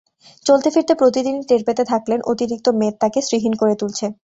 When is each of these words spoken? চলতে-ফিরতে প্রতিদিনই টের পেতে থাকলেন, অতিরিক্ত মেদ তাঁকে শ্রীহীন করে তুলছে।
চলতে-ফিরতে 0.45 0.93
প্রতিদিনই 0.95 1.43
টের 1.47 1.61
পেতে 1.65 1.83
থাকলেন, 1.85 2.19
অতিরিক্ত 2.23 2.67
মেদ 2.79 2.93
তাঁকে 2.99 3.19
শ্রীহীন 3.21 3.53
করে 3.53 3.73
তুলছে। 3.75 4.05